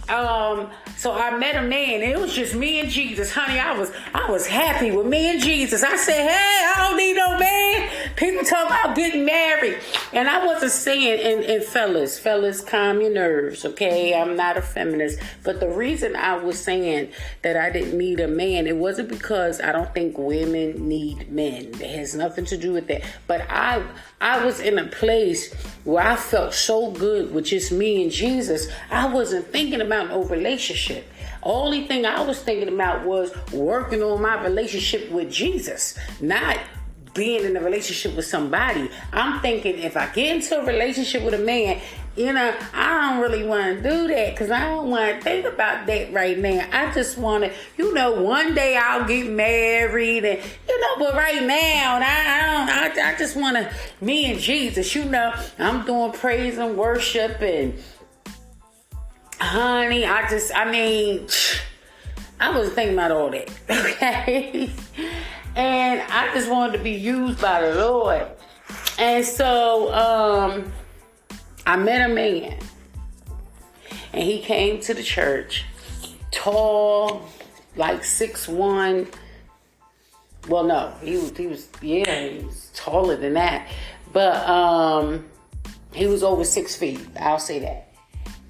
[0.08, 3.60] Um, so I met a man, and it was just me and Jesus, honey.
[3.60, 5.84] I was I was happy with me and Jesus.
[5.84, 7.90] I said, hey, I don't need no man.
[8.16, 9.78] People talk about getting married,
[10.14, 14.14] and I wasn't saying, and, and fellas, fellas, calm your nerves, okay?
[14.14, 18.28] I'm not a feminist, but the reason I was saying that I didn't need a
[18.28, 21.72] man, it wasn't because I don't think women need men.
[21.82, 23.04] It has nothing to do with that.
[23.28, 23.84] But I
[24.22, 25.54] I was in a place
[25.84, 28.68] where I felt so good with just me and Jesus.
[28.90, 30.93] I wasn't thinking about no relationship.
[31.44, 36.58] Only thing I was thinking about was working on my relationship with Jesus, not
[37.14, 38.90] being in a relationship with somebody.
[39.12, 41.80] I'm thinking if I get into a relationship with a man,
[42.16, 45.46] you know, I don't really want to do that because I don't want to think
[45.46, 46.68] about that right now.
[46.72, 51.16] I just want to, you know, one day I'll get married and, you know, but
[51.16, 55.34] right now, I, I don't, I, I just want to, me and Jesus, you know,
[55.58, 57.80] I'm doing praise and worship and,
[59.44, 61.28] honey, I just, I mean,
[62.40, 64.72] I wasn't thinking about all that, okay?
[65.56, 68.28] and I just wanted to be used by the Lord.
[68.98, 70.72] And so, um,
[71.66, 72.58] I met a man,
[74.14, 75.66] and he came to the church,
[76.32, 77.28] tall,
[77.76, 79.08] like six one.
[80.48, 83.70] Well, no, he was he was yeah, he was taller than that,
[84.12, 85.26] but um,
[85.94, 87.00] he was over six feet.
[87.20, 87.93] I'll say that.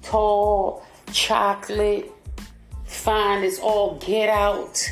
[0.04, 2.10] Tall, chocolate,
[2.84, 4.88] fine as all get out.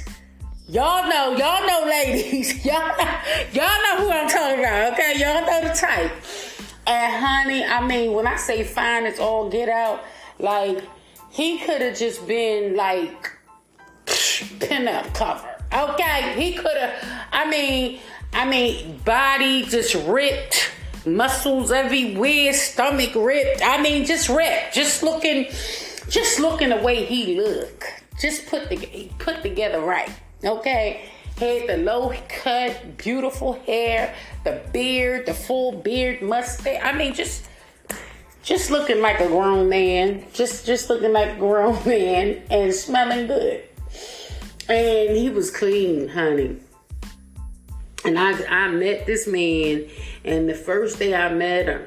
[0.69, 2.65] Y'all know, y'all know, ladies.
[2.65, 2.97] Y'all,
[3.53, 4.93] y'all know who I'm talking about.
[4.95, 6.13] Okay, y'all know the type.
[6.87, 10.03] And honey, I mean, when I say fine, it's all get out.
[10.39, 10.83] Like
[11.31, 13.31] he could have just been like
[14.61, 15.49] pin up cover.
[15.73, 17.27] Okay, he could have.
[17.33, 18.01] I mean,
[18.33, 20.71] I mean, body just ripped,
[21.07, 23.63] muscles everywhere, stomach ripped.
[23.63, 25.47] I mean, just ripped, just looking,
[26.09, 27.85] just looking the way he look.
[28.21, 30.11] Just put the put together right.
[30.45, 36.81] Okay, had the low cut, beautiful hair, the beard, the full beard, mustache.
[36.83, 37.47] I mean, just
[38.43, 43.27] just looking like a grown man, just just looking like a grown man and smelling
[43.27, 43.65] good.
[44.69, 46.57] And he was clean, honey.
[48.05, 49.87] And I I met this man,
[50.25, 51.83] and the first day I met him,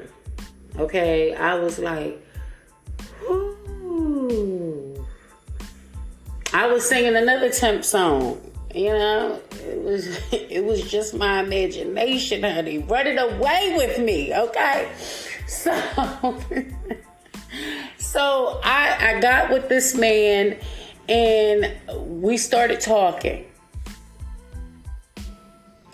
[0.78, 2.22] okay, I was like,
[3.24, 5.06] Ooh.
[6.52, 8.40] I was singing another temp song.
[8.74, 12.78] You know, it was it was just my imagination, honey.
[12.78, 14.90] Running away with me, okay?
[15.48, 15.70] So
[17.98, 20.56] so I I got with this man
[21.08, 21.72] and
[22.20, 23.44] we started talking.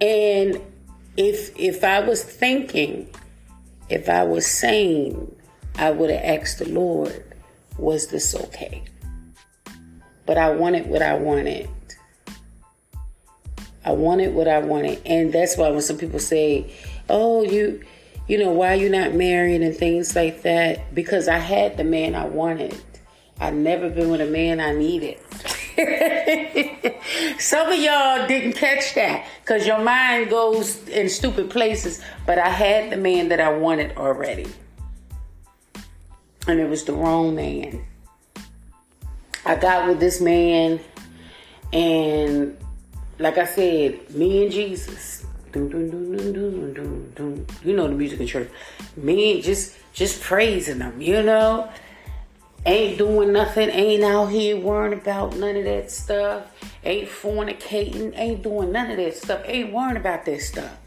[0.02, 0.60] And
[1.16, 3.08] if if I was thinking,
[3.88, 5.32] if I was sane,
[5.76, 7.22] I would have asked the Lord,
[7.78, 8.82] was this okay?
[10.26, 11.68] But I wanted what I wanted.
[13.84, 15.00] I wanted what I wanted.
[15.06, 16.74] And that's why when some people say,
[17.08, 17.84] Oh, you
[18.26, 22.16] you know, why you not married and things like that, because I had the man
[22.16, 22.80] I wanted.
[23.38, 25.18] I've never been with a man I needed.
[27.38, 32.02] Some of y'all didn't catch that because your mind goes in stupid places.
[32.26, 34.46] But I had the man that I wanted already.
[36.46, 37.84] And it was the wrong man.
[39.44, 40.78] I got with this man,
[41.72, 42.56] and
[43.18, 45.24] like I said, me and Jesus.
[45.54, 45.68] You
[47.64, 48.48] know the music in church.
[48.96, 51.70] Me just just praising them, you know
[52.64, 56.46] ain't doing nothing, ain't out here worrying about none of that stuff,
[56.84, 60.78] ain't fornicating, ain't doing none of that stuff, ain't worrying about that stuff.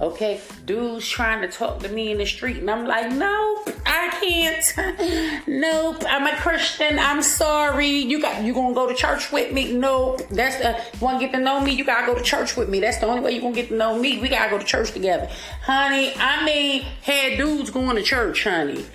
[0.00, 4.16] Okay, dudes trying to talk to me in the street, and I'm like, nope, I
[4.20, 5.46] can't.
[5.48, 7.00] nope, I'm a Christian.
[7.00, 7.88] I'm sorry.
[7.88, 9.72] You got you gonna go to church with me?
[9.72, 10.22] Nope.
[10.30, 11.72] That's the you want to get to know me.
[11.72, 12.78] You gotta go to church with me.
[12.78, 14.20] That's the only way you gonna get to know me.
[14.20, 15.28] We gotta go to church together,
[15.62, 16.12] honey.
[16.16, 18.86] I mean, had dudes going to church, honey.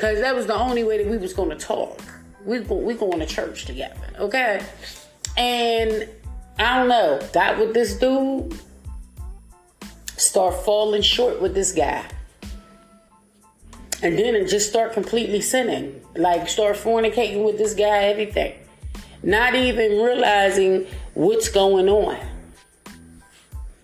[0.00, 2.00] Cause that was the only way that we was gonna talk.
[2.46, 4.64] We we going to church together, okay?
[5.36, 6.08] And
[6.58, 8.58] I don't know, got with this dude,
[10.16, 12.02] start falling short with this guy.
[14.02, 16.00] And then just start completely sinning.
[16.16, 18.54] Like start fornicating with this guy, everything.
[19.22, 22.16] Not even realizing what's going on.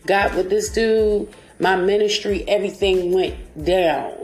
[0.07, 1.29] Got with this dude,
[1.61, 4.15] my ministry, everything went down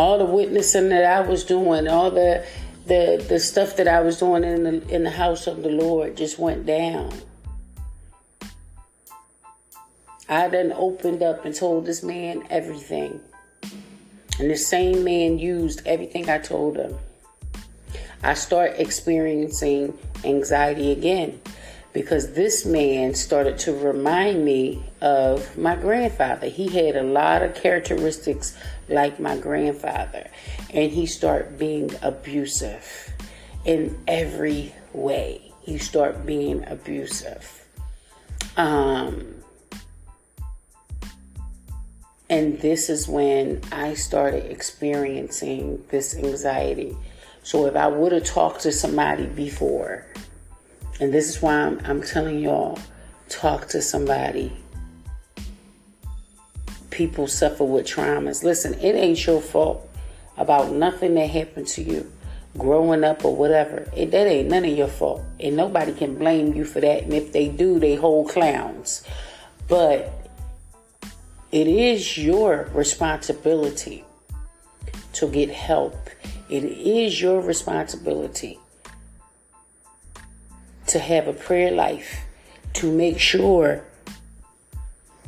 [0.00, 2.42] all the witnessing that I was doing, all the
[2.86, 6.16] the the stuff that I was doing in the in the house of the Lord
[6.16, 7.12] just went down.
[10.26, 13.20] I then opened up and told this man everything.
[14.38, 16.96] And the same man used everything I told him.
[18.22, 21.42] I start experiencing anxiety again
[21.92, 26.48] because this man started to remind me of my grandfather.
[26.48, 28.56] He had a lot of characteristics
[28.88, 30.30] like my grandfather,
[30.70, 33.12] and he started being abusive
[33.64, 35.52] in every way.
[35.62, 37.66] He started being abusive.
[38.56, 39.34] Um,
[42.28, 46.96] and this is when I started experiencing this anxiety.
[47.42, 50.06] So if I would have talked to somebody before,
[51.00, 52.78] and this is why I'm, I'm telling y'all
[53.28, 54.52] talk to somebody.
[56.90, 58.44] People suffer with traumas.
[58.44, 59.88] Listen, it ain't your fault
[60.36, 62.12] about nothing that happened to you
[62.58, 63.88] growing up or whatever.
[63.96, 65.22] It, that ain't none of your fault.
[65.38, 67.04] And nobody can blame you for that.
[67.04, 69.02] And if they do, they hold clowns.
[69.68, 70.12] But
[71.50, 74.04] it is your responsibility
[75.14, 76.10] to get help.
[76.50, 78.58] It is your responsibility
[80.90, 82.24] to have a prayer life
[82.74, 83.84] to make sure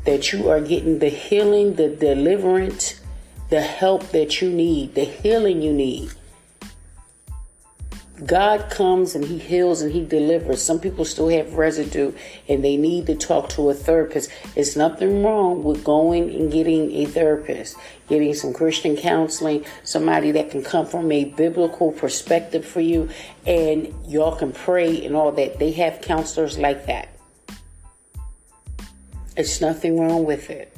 [0.04, 3.00] that you are getting the healing, the deliverance,
[3.48, 6.10] the help that you need, the healing you need.
[8.26, 10.62] God comes and He heals and He delivers.
[10.62, 12.12] Some people still have residue
[12.48, 14.30] and they need to talk to a therapist.
[14.54, 17.76] It's nothing wrong with going and getting a therapist,
[18.08, 23.08] getting some Christian counseling, somebody that can come from a biblical perspective for you,
[23.46, 25.58] and y'all can pray and all that.
[25.58, 27.08] They have counselors like that.
[29.36, 30.76] It's nothing wrong with it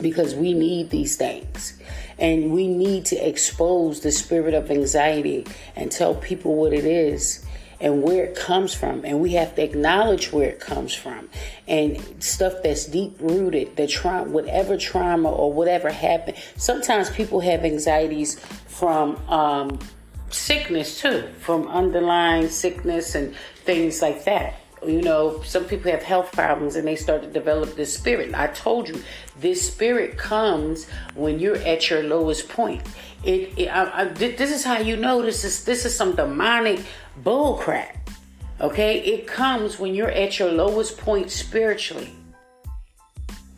[0.00, 1.80] because we need these things.
[2.18, 7.44] And we need to expose the spirit of anxiety and tell people what it is
[7.78, 9.04] and where it comes from.
[9.04, 11.28] And we have to acknowledge where it comes from.
[11.68, 16.38] And stuff that's deep rooted, the trauma, whatever trauma or whatever happened.
[16.56, 19.78] Sometimes people have anxieties from um,
[20.30, 24.54] sickness too, from underlying sickness and things like that
[24.86, 28.34] you know, some people have health problems and they start to develop this spirit.
[28.34, 29.02] I told you,
[29.38, 32.82] this spirit comes when you're at your lowest point.
[33.24, 36.80] It, it I, I, this is how you know this is this is some demonic
[37.22, 37.96] bull crap.
[38.60, 42.12] Okay, it comes when you're at your lowest point spiritually.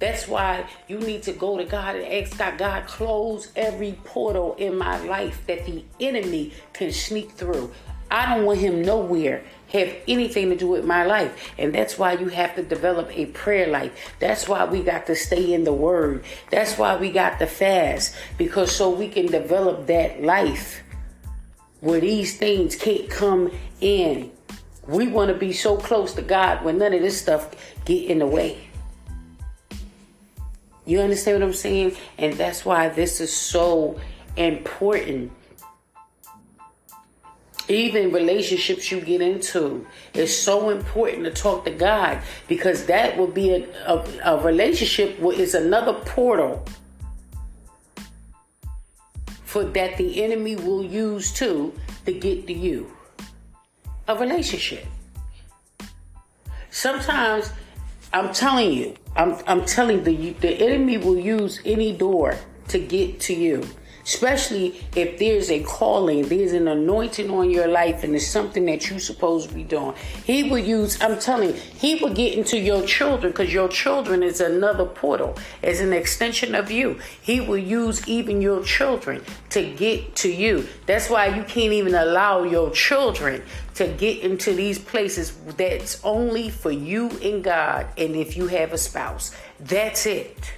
[0.00, 4.54] That's why you need to go to God and ask God, God, close every portal
[4.58, 7.72] in my life that the enemy can sneak through.
[8.10, 11.52] I don't want him nowhere have anything to do with my life.
[11.58, 14.14] And that's why you have to develop a prayer life.
[14.18, 16.24] That's why we got to stay in the word.
[16.50, 20.82] That's why we got to fast because so we can develop that life
[21.80, 23.50] where these things can't come
[23.80, 24.30] in.
[24.86, 27.54] We want to be so close to God when none of this stuff
[27.84, 28.58] get in the way.
[30.86, 31.96] You understand what I'm saying?
[32.16, 34.00] And that's why this is so
[34.36, 35.32] important
[37.68, 43.26] even relationships you get into it's so important to talk to god because that will
[43.26, 46.64] be a, a, a relationship is another portal
[49.44, 51.72] for that the enemy will use too
[52.04, 52.90] to get to you.
[54.06, 54.84] A relationship.
[56.70, 57.50] Sometimes
[58.12, 62.36] i'm telling you i'm, I'm telling the the enemy will use any door
[62.68, 63.68] to get to you
[64.08, 68.88] Especially if there's a calling, there's an anointing on your life, and it's something that
[68.88, 69.92] you're supposed to be doing.
[70.24, 74.22] He will use, I'm telling you, he will get into your children because your children
[74.22, 76.98] is another portal, as an extension of you.
[77.20, 80.66] He will use even your children to get to you.
[80.86, 83.42] That's why you can't even allow your children
[83.74, 88.72] to get into these places that's only for you and God, and if you have
[88.72, 89.36] a spouse.
[89.60, 90.57] That's it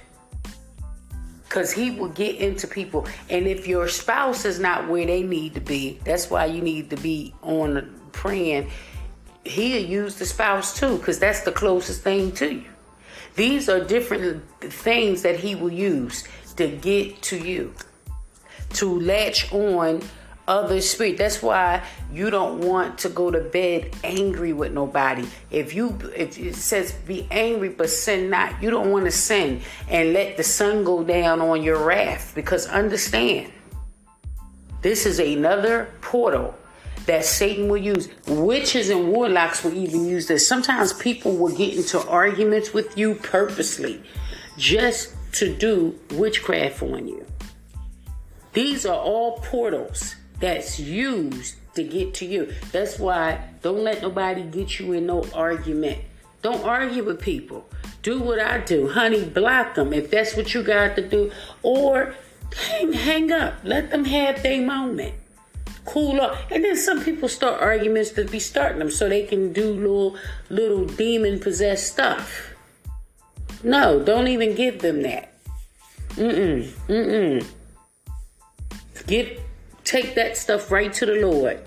[1.51, 3.05] because he will get into people.
[3.29, 6.89] And if your spouse is not where they need to be, that's why you need
[6.91, 7.81] to be on the
[8.13, 8.71] praying.
[9.43, 12.69] He'll use the spouse too, because that's the closest thing to you.
[13.35, 16.23] These are different things that he will use
[16.55, 17.73] to get to you,
[18.75, 20.01] to latch on
[20.51, 21.17] other spirit.
[21.17, 21.81] That's why
[22.11, 25.25] you don't want to go to bed angry with nobody.
[25.49, 29.61] If you if it says be angry but sin not, you don't want to sin
[29.89, 33.51] and let the sun go down on your wrath because understand
[34.81, 36.53] this is another portal
[37.05, 38.09] that Satan will use.
[38.27, 40.45] Witches and warlocks will even use this.
[40.45, 44.03] Sometimes people will get into arguments with you purposely
[44.57, 47.25] just to do witchcraft on you.
[48.53, 52.53] These are all portals that's used to get to you.
[52.71, 55.99] That's why don't let nobody get you in no argument.
[56.41, 57.69] Don't argue with people.
[58.01, 58.89] Do what I do.
[58.89, 61.31] Honey, block them if that's what you got to do.
[61.61, 62.15] Or
[62.55, 63.55] hang, hang up.
[63.63, 65.15] Let them have their moment.
[65.85, 66.39] Cool off.
[66.51, 70.17] And then some people start arguments to be starting them so they can do little
[70.49, 72.53] little demon possessed stuff.
[73.63, 75.33] No, don't even give them that.
[76.15, 76.67] Mm-mm.
[76.87, 77.45] Mm-mm.
[79.05, 79.39] Get
[79.83, 81.61] take that stuff right to the Lord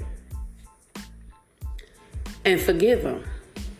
[2.44, 3.24] and forgive them.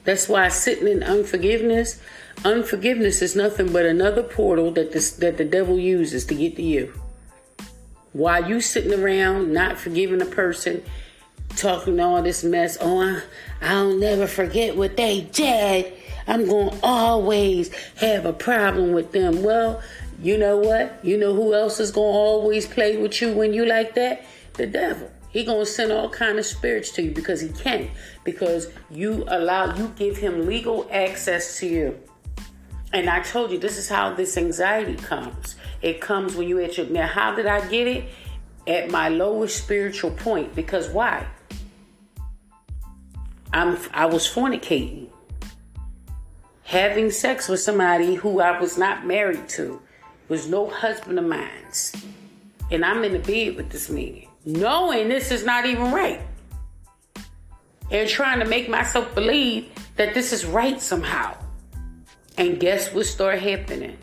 [0.05, 2.01] That's why sitting in unforgiveness,
[2.45, 6.62] unforgiveness is nothing but another portal that this, that the devil uses to get to
[6.62, 6.93] you.
[8.12, 10.82] While you sitting around not forgiving a person,
[11.57, 13.22] talking all this mess, oh, I,
[13.62, 15.93] I'll never forget what they did.
[16.26, 19.43] I'm going to always have a problem with them.
[19.43, 19.82] Well,
[20.25, 20.99] you know what?
[21.05, 24.25] You know who else is going to always play with you when you like that?
[24.55, 25.11] the devil.
[25.31, 27.91] He gonna send all kind of spirits to you because he can,
[28.22, 32.01] because you allow you give him legal access to you.
[32.93, 35.57] And I told you this is how this anxiety comes.
[35.83, 37.09] It comes when you at your now.
[37.09, 38.05] How did I get it?
[38.66, 40.55] At my lowest spiritual point.
[40.55, 41.27] Because why?
[43.53, 45.09] I'm I was fornicating,
[46.62, 49.81] having sex with somebody who I was not married to,
[50.29, 51.51] was no husband of mine,
[52.70, 56.20] and I'm in the bed with this man knowing this is not even right.
[57.91, 61.37] And trying to make myself believe that this is right somehow.
[62.37, 63.97] And guess what started happening?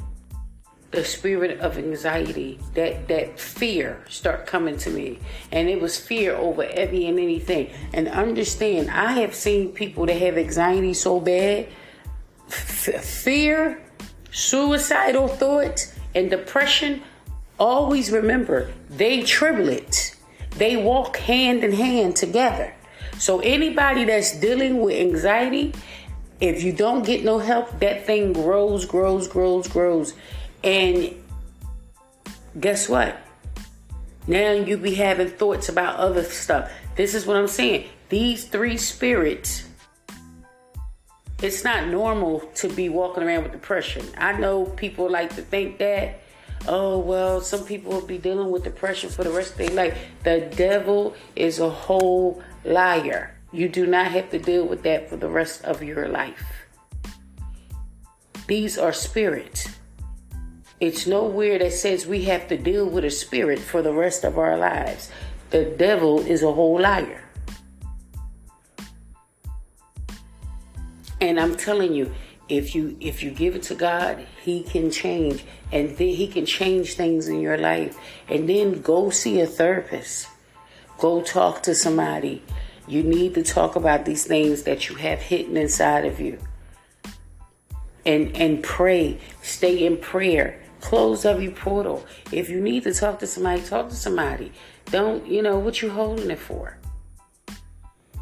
[0.91, 5.19] The spirit of anxiety, that that fear start coming to me.
[5.51, 7.71] And it was fear over every and anything.
[7.93, 11.67] And understand, I have seen people that have anxiety so bad,
[12.49, 13.81] f- fear,
[14.31, 17.01] suicidal thoughts, and depression.
[17.59, 20.15] Always remember, they triplets.
[20.57, 22.73] They walk hand in hand together.
[23.17, 25.73] So anybody that's dealing with anxiety,
[26.39, 30.13] if you don't get no help, that thing grows, grows, grows, grows.
[30.63, 31.13] And
[32.59, 33.17] guess what?
[34.27, 36.71] Now you be having thoughts about other stuff.
[36.95, 37.87] This is what I'm saying.
[38.09, 39.65] These three spirits,
[41.41, 44.05] it's not normal to be walking around with depression.
[44.17, 46.21] I know people like to think that,
[46.67, 49.97] oh, well, some people will be dealing with depression for the rest of their life.
[50.23, 53.35] The devil is a whole liar.
[53.51, 56.45] You do not have to deal with that for the rest of your life.
[58.47, 59.67] These are spirits.
[60.79, 64.37] It's nowhere that says we have to deal with a spirit for the rest of
[64.37, 65.11] our lives.
[65.49, 67.23] The devil is a whole liar.
[71.21, 72.11] And I'm telling you,
[72.49, 76.95] if you if you give it to God, he can change and he can change
[76.95, 77.97] things in your life.
[78.27, 80.27] And then go see a therapist.
[80.97, 82.43] Go talk to somebody.
[82.87, 86.39] You need to talk about these things that you have hidden inside of you.
[88.03, 89.19] And and pray.
[89.43, 90.59] Stay in prayer.
[90.81, 92.03] Close every portal.
[92.31, 94.51] If you need to talk to somebody, talk to somebody.
[94.85, 96.77] Don't, you know, what you holding it for?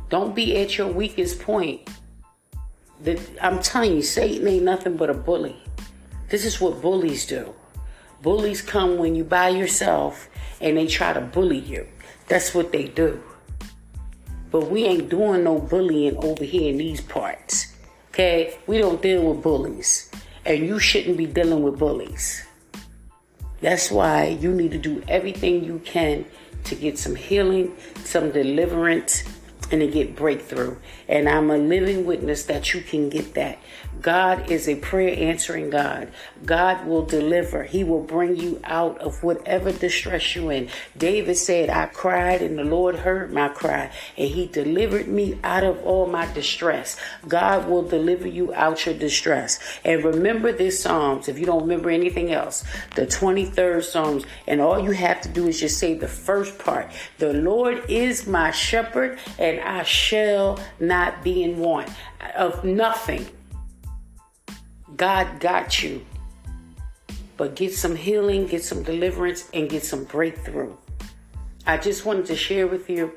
[0.10, 1.90] Don't be at your weakest point
[3.42, 5.56] I'm telling you, Satan ain't nothing but a bully.
[6.30, 7.54] This is what bullies do.
[8.22, 10.30] Bullies come when you by yourself
[10.60, 11.88] and they try to bully you.
[12.28, 13.24] That's what they do.
[14.52, 17.74] But we ain't doing no bullying over here in these parts.
[18.10, 18.58] Okay?
[18.68, 20.12] We don't deal with bullies.
[20.46, 22.46] And you shouldn't be dealing with bullies.
[23.62, 26.26] That's why you need to do everything you can
[26.66, 29.24] to get some healing, some deliverance,
[29.72, 30.76] and to get breakthrough.
[31.08, 33.60] And I'm a living witness that you can get that.
[34.02, 36.10] God is a prayer answering God.
[36.46, 37.64] God will deliver.
[37.64, 40.70] He will bring you out of whatever distress you're in.
[40.98, 45.64] David said, I cried and the Lord heard my cry and he delivered me out
[45.64, 46.98] of all my distress.
[47.28, 49.60] God will deliver you out your distress.
[49.84, 52.64] And remember this Psalms, if you don't remember anything else,
[52.96, 56.90] the 23rd Psalms, and all you have to do is just say the first part.
[57.18, 61.90] The Lord is my shepherd and I shall not be in want
[62.36, 63.28] of nothing.
[65.00, 66.06] God got you.
[67.38, 70.76] But get some healing, get some deliverance, and get some breakthrough.
[71.66, 73.14] I just wanted to share with you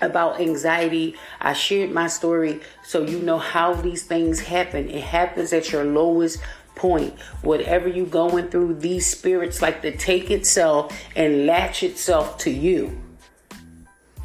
[0.00, 1.16] about anxiety.
[1.40, 4.88] I shared my story so you know how these things happen.
[4.88, 6.38] It happens at your lowest
[6.76, 7.18] point.
[7.42, 13.02] Whatever you're going through, these spirits like to take itself and latch itself to you.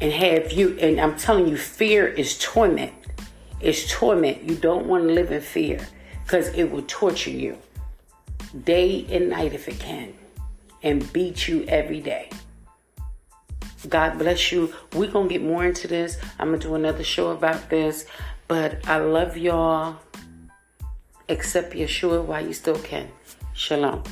[0.00, 2.92] And have you, and I'm telling you, fear is torment.
[3.60, 4.44] It's torment.
[4.44, 5.80] You don't want to live in fear
[6.30, 7.58] because it will torture you
[8.62, 10.14] day and night if it can
[10.80, 12.30] and beat you every day.
[13.88, 14.72] God bless you.
[14.94, 16.18] We're going to get more into this.
[16.38, 18.06] I'm going to do another show about this.
[18.46, 19.96] But I love y'all.
[21.28, 23.08] Accept Yeshua while you still can.
[23.52, 24.04] Shalom.